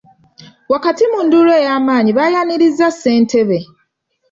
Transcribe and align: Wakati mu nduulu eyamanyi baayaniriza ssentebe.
Wakati 0.73 1.03
mu 1.11 1.19
nduulu 1.25 1.51
eyamanyi 1.59 2.11
baayaniriza 2.17 2.87
ssentebe. 2.93 3.59